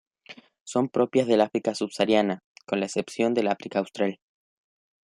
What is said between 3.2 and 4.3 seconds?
del África austral.